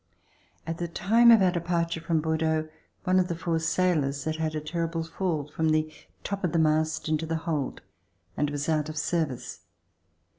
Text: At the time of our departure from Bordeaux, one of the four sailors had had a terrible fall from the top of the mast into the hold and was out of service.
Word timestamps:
At 0.65 0.79
the 0.79 0.87
time 0.87 1.29
of 1.29 1.43
our 1.43 1.51
departure 1.51 2.01
from 2.01 2.21
Bordeaux, 2.21 2.67
one 3.03 3.19
of 3.19 3.27
the 3.27 3.35
four 3.35 3.59
sailors 3.59 4.23
had 4.23 4.37
had 4.37 4.55
a 4.55 4.59
terrible 4.59 5.03
fall 5.03 5.47
from 5.55 5.69
the 5.69 5.93
top 6.23 6.43
of 6.43 6.53
the 6.53 6.57
mast 6.57 7.07
into 7.07 7.27
the 7.27 7.35
hold 7.45 7.83
and 8.35 8.49
was 8.49 8.67
out 8.67 8.89
of 8.89 8.97
service. 8.97 9.59